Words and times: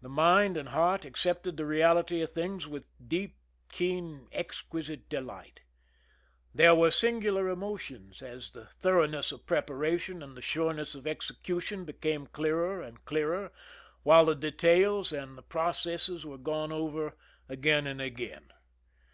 The 0.00 0.08
mind 0.08 0.56
and 0.56 0.70
heart 0.70 1.04
accepted 1.04 1.58
the 1.58 1.66
reality 1.66 2.22
of 2.22 2.32
things 2.32 2.66
with 2.66 2.88
deep, 3.06 3.36
keen, 3.70 4.26
exquisite 4.32 5.10
delight. 5.10 5.60
There 6.54 6.74
were 6.74 6.90
singular 6.90 7.50
emotions, 7.50 8.22
as 8.22 8.52
the 8.52 8.64
thoroughness 8.68 9.30
of 9.30 9.44
preparation 9.44 10.22
and 10.22 10.38
the 10.38 10.40
sureness 10.40 10.94
of 10.94 11.06
execution 11.06 11.84
became 11.84 12.28
clearer 12.28 12.80
and 12.80 13.04
clearer, 13.04 13.52
while 14.04 14.24
the 14.24 14.34
details 14.34 15.12
and 15.12 15.36
the 15.36 15.42
processes 15.42 16.24
were 16.24 16.38
gone 16.38 16.72
over 16.72 17.14
again 17.46 17.86
and 17.86 18.00
again. 18.00 18.52